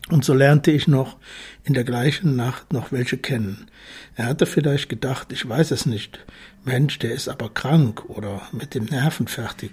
[0.09, 1.17] Und so lernte ich noch
[1.63, 3.67] in der gleichen Nacht noch welche kennen.
[4.15, 6.25] Er hatte vielleicht gedacht, ich weiß es nicht.
[6.63, 9.71] Mensch, der ist aber krank oder mit dem Nerven fertig.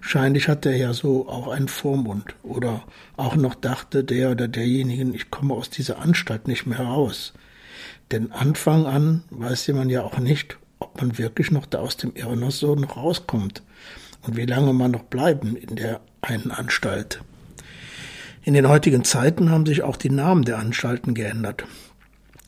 [0.00, 2.84] Scheinlich hatte er ja so auch einen Vormund oder
[3.16, 7.32] auch noch dachte der oder derjenigen, ich komme aus dieser Anstalt nicht mehr raus.
[8.10, 12.14] Denn Anfang an weiß man ja auch nicht, ob man wirklich noch da aus dem
[12.14, 13.62] Irrenhaus so noch rauskommt
[14.22, 17.20] und wie lange man noch bleiben in der einen Anstalt.
[18.42, 21.64] In den heutigen Zeiten haben sich auch die Namen der Anstalten geändert.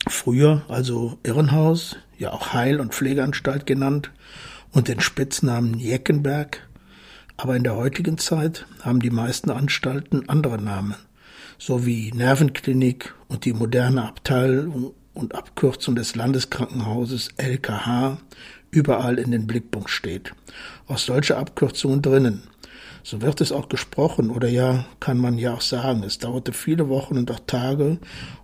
[0.07, 4.11] Früher also Irrenhaus, ja auch Heil- und Pflegeanstalt genannt
[4.71, 6.66] und den Spitznamen Jeckenberg.
[7.37, 10.95] Aber in der heutigen Zeit haben die meisten Anstalten andere Namen.
[11.59, 18.19] sowie Nervenklinik und die moderne Abteilung und Abkürzung des Landeskrankenhauses LKH
[18.69, 20.33] überall in den Blickpunkt steht.
[20.87, 22.43] Auch solche Abkürzungen drinnen.
[23.03, 26.03] So wird es auch gesprochen oder ja, kann man ja auch sagen.
[26.03, 27.97] Es dauerte viele Wochen und auch Tage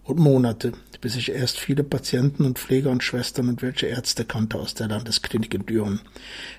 [0.04, 0.72] und Monate,
[1.04, 4.88] bis ich erst viele Patienten und Pfleger und Schwestern und welche Ärzte kannte aus der
[4.88, 6.00] Landesklinik in Düren.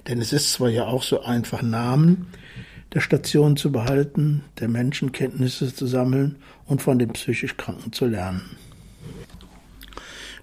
[0.06, 2.26] Denn es ist zwar ja auch so einfach Namen
[2.92, 8.42] der Station zu behalten, der Menschenkenntnisse zu sammeln und von den psychisch Kranken zu lernen.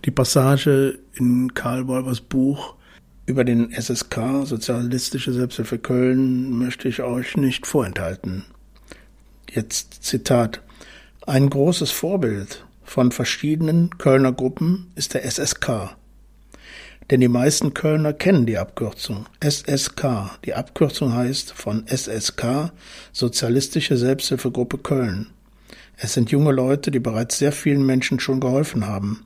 [0.04, 2.74] Die Passage in Karl Wolvers Buch
[3.28, 8.46] über den SSK, Sozialistische Selbsthilfe Köln, möchte ich euch nicht vorenthalten.
[9.48, 10.64] Jetzt Zitat.
[11.28, 15.96] Ein großes Vorbild von verschiedenen Kölner Gruppen ist der SSK.
[17.10, 20.38] Denn die meisten Kölner kennen die Abkürzung SSK.
[20.44, 22.74] Die Abkürzung heißt von SSK
[23.14, 25.28] Sozialistische Selbsthilfegruppe Köln.
[25.96, 29.26] Es sind junge Leute, die bereits sehr vielen Menschen schon geholfen haben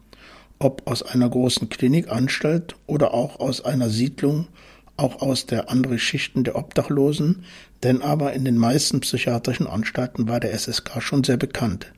[0.57, 4.47] ob aus einer großen Klinikanstalt oder auch aus einer Siedlung,
[4.95, 7.43] auch aus der anderen Schichten der Obdachlosen,
[7.83, 11.91] denn aber in den meisten psychiatrischen Anstalten war der SSK schon sehr bekannt.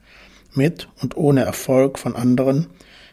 [0.58, 2.66] Mit und ohne Erfolg von anderen,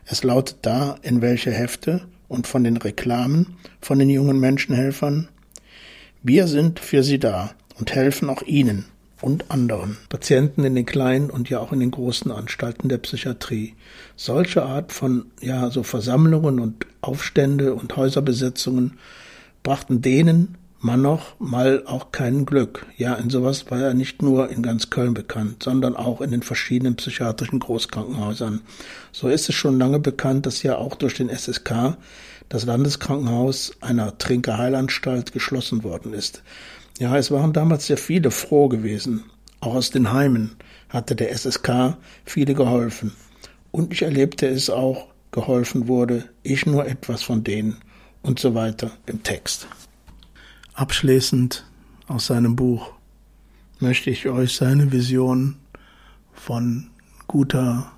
[0.05, 5.29] es lautet da, in welche Hefte und von den Reklamen, von den jungen Menschenhelfern.
[6.23, 8.85] Wir sind für sie da und helfen auch ihnen,
[9.21, 13.75] und anderen Patienten in den kleinen und ja auch in den großen Anstalten der Psychiatrie.
[14.15, 18.97] Solche Art von ja so Versammlungen und Aufstände und Häuserbesetzungen
[19.63, 22.85] brachten denen man noch mal auch kein Glück.
[22.95, 26.43] Ja, in sowas war er nicht nur in ganz Köln bekannt, sondern auch in den
[26.43, 28.61] verschiedenen psychiatrischen Großkrankenhäusern.
[29.11, 31.97] So ist es schon lange bekannt, dass ja auch durch den SSK
[32.49, 36.43] das Landeskrankenhaus einer Trinkerheilanstalt geschlossen worden ist.
[36.99, 39.23] Ja, es waren damals sehr viele froh gewesen.
[39.61, 40.55] Auch aus den Heimen
[40.89, 43.11] hatte der SSK viele geholfen.
[43.71, 47.77] Und ich erlebte es auch, geholfen wurde, ich nur etwas von denen
[48.21, 49.67] und so weiter im Text.
[50.75, 51.65] Abschließend
[52.07, 52.91] aus seinem Buch
[53.79, 55.55] möchte ich euch seine Vision
[56.33, 56.87] von
[57.27, 57.93] guter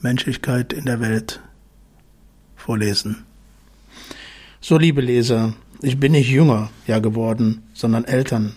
[0.00, 1.40] Menschlichkeit in der Welt
[2.54, 3.24] vorlesen.
[4.60, 8.54] So, liebe Leser, ich bin nicht jünger, ja geworden, sondern Eltern.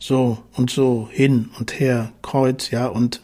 [0.00, 3.22] So und so, hin und her, Kreuz, ja, und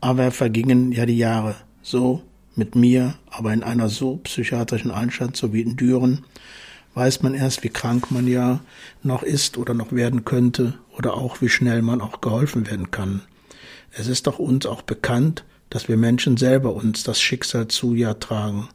[0.00, 1.56] aber vergingen ja die Jahre.
[1.82, 2.22] So
[2.54, 6.24] mit mir, aber in einer so psychiatrischen Anstalt, so wie in Düren,
[6.94, 8.60] weiß man erst, wie krank man ja
[9.02, 13.22] noch ist oder noch werden könnte oder auch wie schnell man auch geholfen werden kann.
[13.90, 18.14] Es ist doch uns auch bekannt, dass wir Menschen selber uns das Schicksal zu ja
[18.14, 18.68] tragen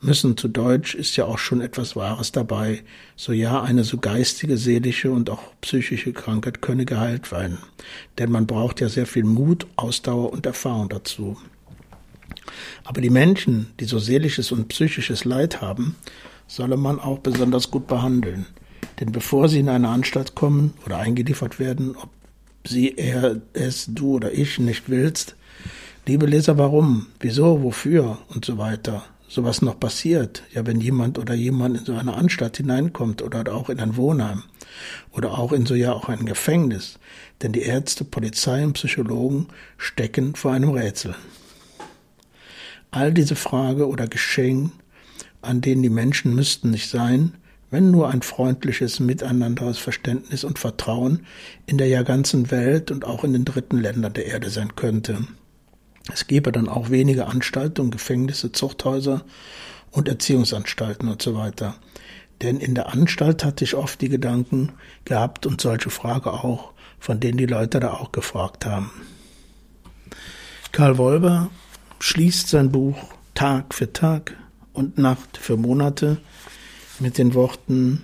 [0.00, 2.82] müssen zu Deutsch ist ja auch schon etwas Wahres dabei.
[3.16, 7.58] So ja, eine so geistige, seelische und auch psychische Krankheit könne geheilt werden.
[8.18, 11.36] Denn man braucht ja sehr viel Mut, Ausdauer und Erfahrung dazu.
[12.84, 15.96] Aber die Menschen, die so seelisches und psychisches Leid haben,
[16.50, 18.46] solle man auch besonders gut behandeln.
[18.98, 22.10] Denn bevor sie in eine Anstalt kommen oder eingeliefert werden, ob
[22.66, 25.36] sie, er, es, du oder ich nicht willst,
[26.06, 28.18] liebe Leser, warum, wieso, wofür?
[28.28, 32.56] Und so weiter, sowas noch passiert, ja, wenn jemand oder jemand in so eine Anstalt
[32.56, 34.42] hineinkommt oder auch in ein Wohnheim
[35.12, 36.98] oder auch in so ja auch ein Gefängnis,
[37.42, 39.46] denn die Ärzte, Polizei und Psychologen
[39.78, 41.14] stecken vor einem Rätsel.
[42.90, 44.72] All diese Frage oder Geschehen,
[45.42, 47.34] an denen die Menschen müssten nicht sein,
[47.70, 51.26] wenn nur ein freundliches Miteinander aus Verständnis und Vertrauen
[51.66, 55.26] in der ja ganzen Welt und auch in den dritten Ländern der Erde sein könnte.
[56.12, 59.24] Es gäbe dann auch weniger Anstalten, Gefängnisse, Zuchthäuser
[59.92, 61.76] und Erziehungsanstalten und so weiter.
[62.42, 64.72] Denn in der Anstalt hatte ich oft die Gedanken
[65.04, 68.90] gehabt und solche Frage auch, von denen die Leute da auch gefragt haben.
[70.72, 71.50] Karl Wolber
[72.00, 72.96] schließt sein Buch
[73.34, 74.36] Tag für Tag
[74.80, 76.16] und Nacht für Monate
[77.00, 78.02] mit den Worten,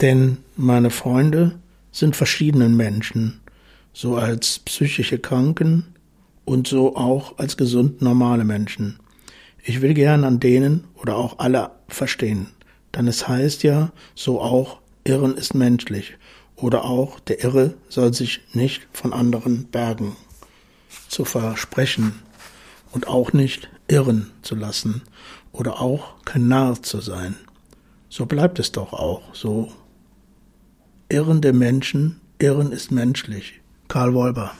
[0.00, 1.58] denn meine Freunde
[1.92, 3.40] sind verschiedenen Menschen
[3.92, 5.94] so als psychische Kranken
[6.44, 8.98] und so auch als gesund normale Menschen.
[9.62, 12.48] Ich will gern an denen oder auch alle verstehen,
[12.94, 16.16] denn es heißt ja, so auch Irren ist menschlich
[16.56, 20.16] oder auch der Irre soll sich nicht von anderen bergen
[21.08, 22.20] zu versprechen
[22.90, 25.02] und auch nicht irren zu lassen
[25.52, 27.36] oder auch kein Narr zu sein.
[28.08, 29.72] So bleibt es doch auch so.
[31.08, 33.60] Irrende Menschen, Irren ist menschlich.
[33.88, 34.52] Karl Wolber.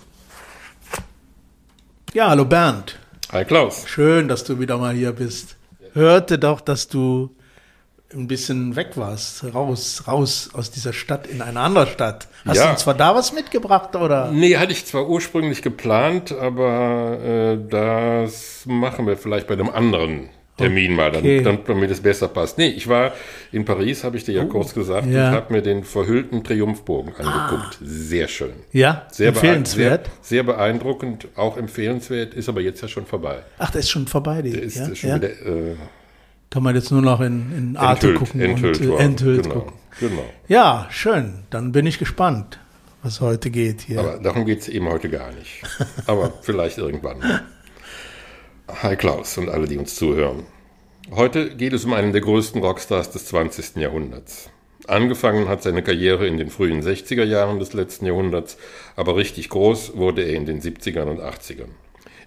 [2.13, 2.99] Ja, hallo Bernd.
[3.33, 3.89] Hi Klaus.
[3.89, 5.57] Schön, dass du wieder mal hier bist.
[5.93, 7.35] Hörte doch, dass du
[8.12, 12.29] ein bisschen weg warst, raus, raus aus dieser Stadt in eine andere Stadt.
[12.45, 12.71] Hast Ja.
[12.73, 14.31] du zwar da was mitgebracht oder?
[14.31, 20.29] Nee, hatte ich zwar ursprünglich geplant, aber äh, das machen wir vielleicht bei einem anderen
[20.57, 21.43] Termin mal, Okay.
[21.43, 22.59] dann, dann, damit es besser passt.
[22.59, 23.12] Nee, ich war
[23.51, 25.31] in Paris, habe ich dir ja kurz gesagt, Ja.
[25.31, 27.79] und habe mir den verhüllten Triumphbogen angeguckt.
[27.83, 28.53] Sehr schön.
[28.71, 30.07] Ja, Sehr empfehlenswert.
[30.07, 33.38] Sehr, sehr beeindruckend, auch empfehlenswert, ist aber jetzt ja schon vorbei.
[33.59, 34.51] Ach, der ist schon vorbei, die.
[34.53, 34.95] Der ist ja?
[34.95, 35.17] schon ja?
[35.17, 35.75] wieder äh,
[36.55, 39.55] Kann man jetzt nur noch in, in Arte enthüllt, gucken enthüllt, und äh, enthüllt genau,
[39.57, 39.73] gucken.
[39.99, 40.25] Genau.
[40.47, 41.43] Ja, schön.
[41.51, 42.61] Dann bin ich gespannt,
[43.03, 43.99] was heute geht hier.
[43.99, 45.64] Aber darum geht es eben heute gar nicht.
[46.07, 47.40] Aber vielleicht irgendwann.
[48.69, 50.45] Hi Klaus und alle, die uns zuhören.
[51.11, 53.75] Heute geht es um einen der größten Rockstars des 20.
[53.75, 54.49] Jahrhunderts.
[54.87, 58.59] Angefangen hat seine Karriere in den frühen 60er Jahren des letzten Jahrhunderts,
[58.95, 61.71] aber richtig groß wurde er in den 70ern und 80ern.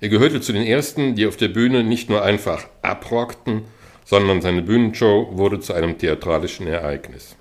[0.02, 3.64] Er gehörte zu den ersten, die auf der Bühne nicht nur einfach abrockten,
[4.08, 7.36] sondern seine Bühnenshow wurde zu einem theatralischen Ereignis.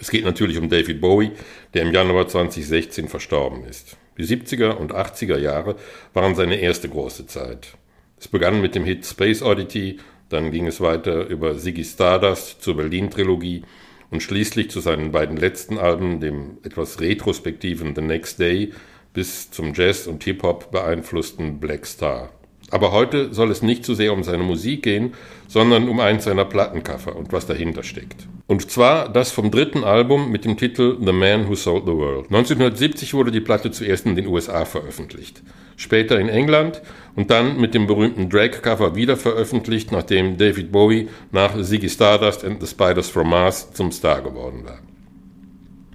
[0.00, 1.32] Es geht natürlich um David Bowie,
[1.74, 3.96] der im Januar 2016 verstorben ist.
[4.18, 5.74] Die 70er und 80er Jahre
[6.14, 7.74] waren seine erste große Zeit.
[8.20, 12.76] Es begann mit dem Hit Space Oddity, dann ging es weiter über Ziggy Stardust zur
[12.76, 13.64] Berlin-Trilogie
[14.12, 18.72] und schließlich zu seinen beiden letzten Alben, dem etwas retrospektiven The Next Day,
[19.12, 22.30] bis zum Jazz und Hip-Hop beeinflussten Black Star.
[22.72, 25.12] Aber heute soll es nicht so sehr um seine Musik gehen,
[25.46, 28.26] sondern um eins seiner Plattencover und was dahinter steckt.
[28.46, 32.26] Und zwar das vom dritten Album mit dem Titel The Man Who Sold the World.
[32.30, 35.42] 1970 wurde die Platte zuerst in den USA veröffentlicht,
[35.76, 36.80] später in England
[37.14, 42.58] und dann mit dem berühmten Drag-Cover wieder veröffentlicht, nachdem David Bowie nach Ziggy Stardust and
[42.58, 44.78] the Spiders from Mars zum Star geworden war.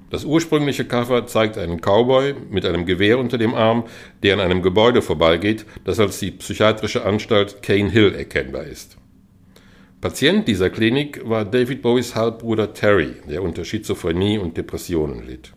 [0.09, 3.83] Das ursprüngliche Cover zeigt einen Cowboy mit einem Gewehr unter dem Arm,
[4.23, 8.97] der an einem Gebäude vorbeigeht, das als die psychiatrische Anstalt Cane Hill erkennbar ist.
[9.99, 15.51] Patient dieser Klinik war David Bowies Halbbruder Terry, der unter Schizophrenie und Depressionen litt.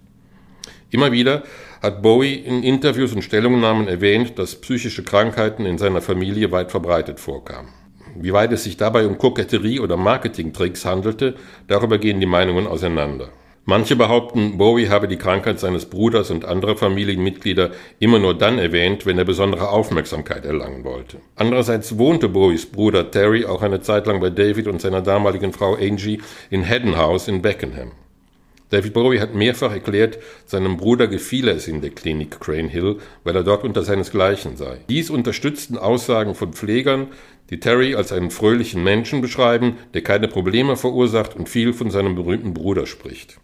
[0.91, 1.45] Immer wieder
[1.81, 7.21] hat Bowie in Interviews und Stellungnahmen erwähnt, dass psychische Krankheiten in seiner Familie weit verbreitet
[7.21, 7.69] vorkamen.
[8.17, 11.37] Wie weit es sich dabei um Koketterie oder Marketingtricks handelte,
[11.69, 13.29] darüber gehen die Meinungen auseinander.
[13.71, 19.07] Manche behaupten, Bowie habe die Krankheit seines Bruders und anderer Familienmitglieder immer nur dann erwähnt,
[19.07, 21.19] wenn er besondere Aufmerksamkeit erlangen wollte.
[21.37, 25.77] Andererseits wohnte Bowies Bruder Terry auch eine Zeit lang bei David und seiner damaligen Frau
[25.77, 27.93] Angie in Haddon House in Beckenham.
[28.71, 33.37] David Bowie hat mehrfach erklärt, seinem Bruder gefiele es in der Klinik Crane Hill, weil
[33.37, 34.79] er dort unter seinesgleichen sei.
[34.89, 37.07] Dies unterstützten Aussagen von Pflegern,
[37.51, 42.17] die Terry als einen fröhlichen Menschen beschreiben, der keine Probleme verursacht und viel von seinem
[42.17, 43.39] berühmten Bruder spricht.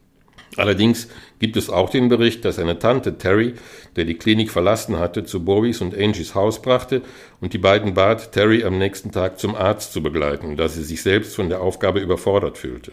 [0.56, 3.54] Allerdings gibt es auch den Bericht, dass seine Tante Terry,
[3.96, 7.02] der die Klinik verlassen hatte, zu Bowies und Angies Haus brachte
[7.40, 11.02] und die beiden bat, Terry am nächsten Tag zum Arzt zu begleiten, da sie sich
[11.02, 12.92] selbst von der Aufgabe überfordert fühlte.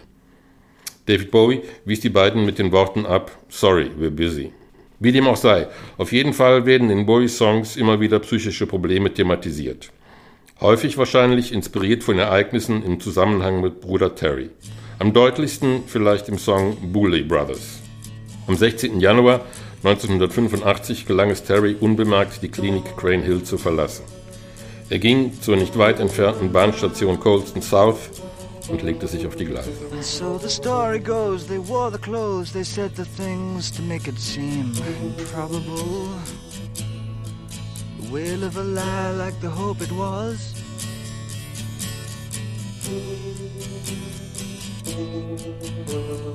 [1.06, 4.52] David Bowie wies die beiden mit den Worten ab, sorry, we're busy.
[5.00, 9.14] Wie dem auch sei, auf jeden Fall werden in Bowies Songs immer wieder psychische Probleme
[9.14, 9.92] thematisiert.
[10.62, 14.50] Häufig wahrscheinlich inspiriert von Ereignissen im Zusammenhang mit Bruder Terry.
[15.04, 17.82] Am deutlichsten vielleicht im Song Booley Brothers.
[18.48, 19.02] Am 16.
[19.02, 19.42] Januar
[19.84, 24.06] 1985 gelang es Terry unbemerkt, die Klinik Crane Hill zu verlassen.
[24.90, 28.12] Er ging zur nicht weit entfernten Bahnstation Colston South
[28.70, 29.74] und legte sich auf die Gleise.
[30.00, 34.18] So the story goes, they wore the clothes, they said the things to make it
[34.18, 34.72] seem
[35.18, 36.08] improbable.
[38.00, 40.54] The wail of a lie like the hope it was.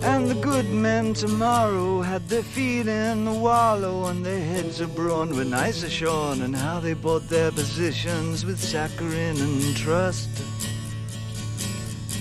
[0.02, 5.30] And the good men tomorrow had their feet in the wallow and their heads abroad
[5.30, 10.28] when ice are shorn and how they bought their positions with saccharine and trust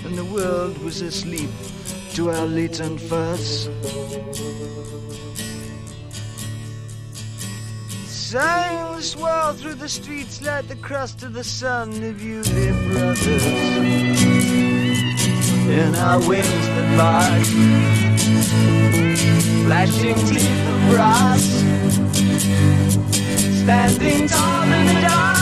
[0.07, 1.49] and the world was asleep
[2.13, 3.67] to our latent fuss.
[8.05, 14.36] Silence swirl through the streets like the crust of the sun of you, dear brothers.
[15.69, 17.45] In our wings that bark,
[19.65, 21.43] flashing teeth of brass,
[23.61, 25.37] standing tall in the dark.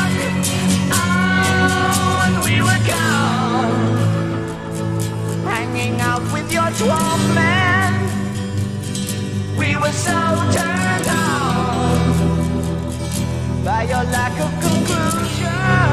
[0.91, 4.25] Oh, and we were gone
[5.45, 7.93] hanging out with your 12 men.
[9.57, 10.19] We were so
[10.55, 12.03] turned on
[13.63, 15.84] by your lack of conclusions.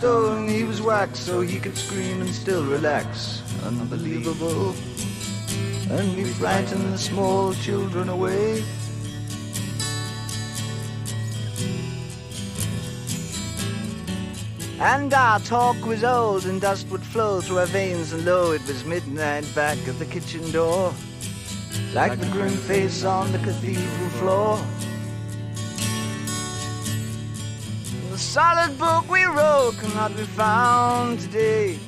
[0.00, 3.42] He was wax, so he could scream and still relax.
[3.64, 4.74] Unbelievable.
[5.90, 8.62] and we frightened the small children away.
[14.78, 18.64] And our talk was old, and dust would flow through our veins, and lo, it
[18.68, 20.94] was midnight back at the kitchen door,
[21.92, 24.77] like the grim face on the cathedral floor.
[28.18, 31.78] The solid book we wrote cannot be found today.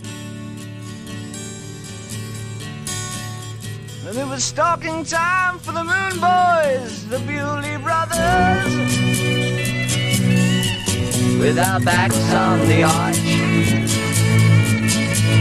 [4.07, 8.73] And it was stalking time for the Moon Boys, the Bewley Brothers
[11.41, 13.19] with our backs on the arch.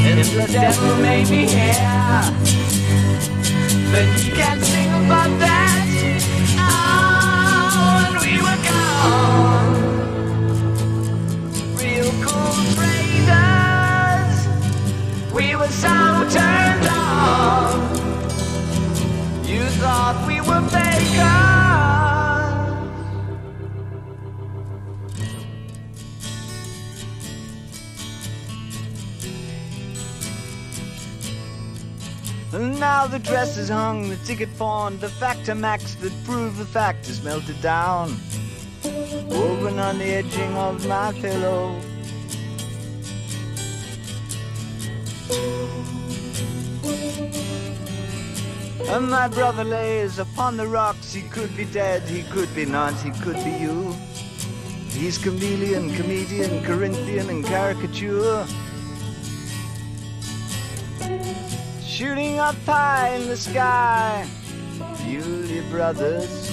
[0.07, 2.33] And if the devil may be here,
[3.91, 4.78] then he can
[19.79, 20.59] thought we were
[32.79, 37.07] now the dress is hung, the ticket pawned, the factor max that prove the fact
[37.09, 38.17] is melted down.
[39.27, 41.79] Woven on the edging of my pillow.
[48.91, 51.13] And my brother lays upon the rocks.
[51.13, 53.95] He could be dead, he could be not, he could be you.
[54.89, 58.45] He's chameleon, comedian, Corinthian, and caricature.
[61.99, 64.25] shooting up high in the sky.
[65.03, 66.49] Bewley brothers,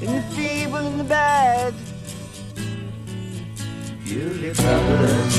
[0.00, 1.74] in the feeble in the bad.
[4.02, 5.36] Bewley brothers,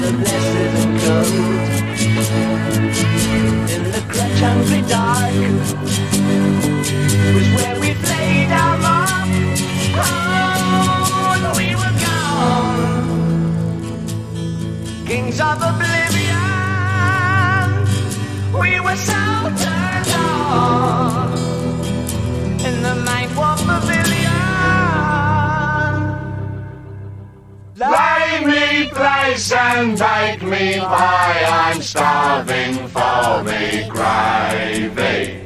[0.00, 1.28] the blessed and cold,
[3.70, 5.34] in the crutch hungry dark,
[7.34, 9.28] was where we played our mark.
[10.02, 13.00] Oh, we were gone
[15.06, 16.38] kings of oblivion.
[18.62, 19.20] We were so
[19.64, 21.32] turned on
[22.68, 24.20] in the mind warp pavilion.
[28.30, 31.44] Lay me place and take me by.
[31.48, 35.40] I'm starving for me gravy.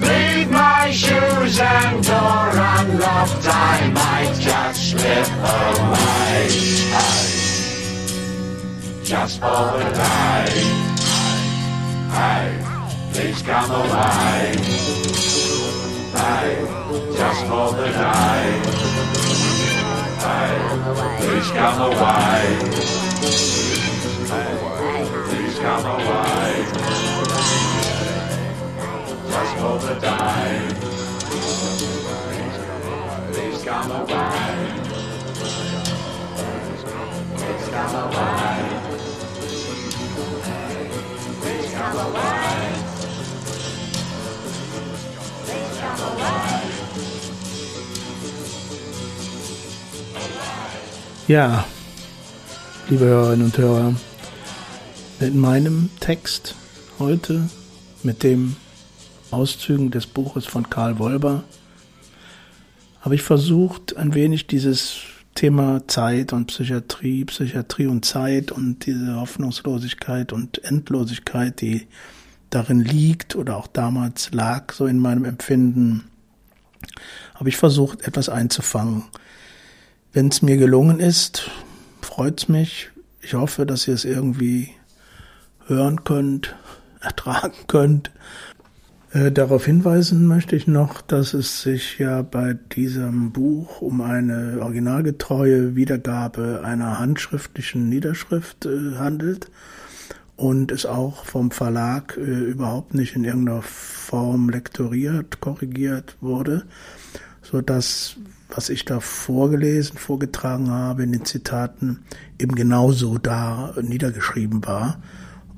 [0.00, 3.46] Leave my shoes and door unlocked.
[3.46, 6.48] I might just slip away.
[6.92, 7.36] Hey
[9.06, 10.50] just for the day.
[12.10, 12.48] Hey,
[13.12, 14.56] please come away.
[16.12, 16.66] Hey,
[17.16, 19.35] just for the day.
[20.26, 23.05] Hey, please come away.
[51.28, 51.66] Ja,
[52.88, 53.96] liebe Hörerinnen und Hörer,
[55.18, 56.54] mit meinem Text
[57.00, 57.50] heute,
[58.04, 58.54] mit dem
[59.32, 61.42] Auszügen des Buches von Karl Wolber,
[63.00, 64.98] habe ich versucht, ein wenig dieses
[65.34, 71.88] Thema Zeit und Psychiatrie, Psychiatrie und Zeit und diese Hoffnungslosigkeit und Endlosigkeit, die
[72.50, 76.04] darin liegt oder auch damals lag, so in meinem Empfinden,
[77.34, 79.02] habe ich versucht, etwas einzufangen.
[80.16, 81.50] Wenn es mir gelungen ist,
[82.00, 82.88] freut's mich.
[83.20, 84.70] Ich hoffe, dass ihr es irgendwie
[85.66, 86.56] hören könnt,
[87.02, 88.10] ertragen könnt.
[89.12, 94.56] Äh, darauf hinweisen möchte ich noch, dass es sich ja bei diesem Buch um eine
[94.62, 99.50] originalgetreue Wiedergabe einer handschriftlichen Niederschrift äh, handelt
[100.36, 106.64] und es auch vom Verlag äh, überhaupt nicht in irgendeiner Form lektoriert, korrigiert wurde,
[107.42, 108.16] so dass
[108.56, 112.00] was ich da vorgelesen, vorgetragen habe in den Zitaten,
[112.40, 115.02] eben genauso da niedergeschrieben war.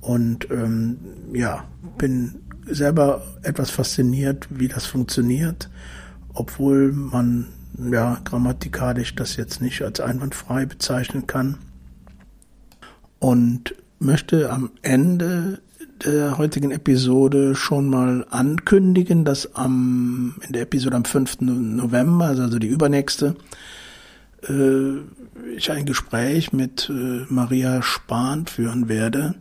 [0.01, 0.99] Und ähm,
[1.33, 1.65] ja,
[1.97, 5.71] bin selber etwas fasziniert, wie das funktioniert,
[6.35, 7.47] obwohl man
[7.79, 11.59] ja grammatikalisch das jetzt nicht als einwandfrei bezeichnen kann.
[13.21, 15.61] Und möchte am Ende
[16.05, 21.41] der heutigen Episode schon mal ankündigen, dass am, in der Episode am 5.
[21.41, 23.37] November, also die übernächste,
[24.49, 24.99] äh,
[25.57, 29.35] ich ein Gespräch mit äh, Maria Spahn führen werde,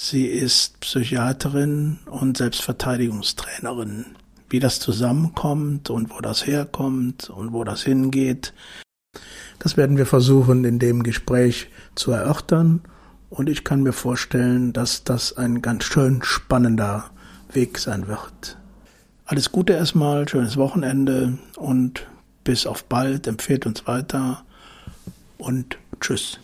[0.00, 4.06] Sie ist Psychiaterin und Selbstverteidigungstrainerin.
[4.48, 8.54] Wie das zusammenkommt und wo das herkommt und wo das hingeht,
[9.58, 11.66] das werden wir versuchen in dem Gespräch
[11.96, 12.80] zu erörtern.
[13.30, 17.10] Und ich kann mir vorstellen, dass das ein ganz schön spannender
[17.52, 18.56] Weg sein wird.
[19.26, 22.06] Alles Gute erstmal, schönes Wochenende und
[22.44, 23.26] bis auf bald.
[23.26, 24.44] Empfehlt uns weiter
[25.36, 26.40] und tschüss.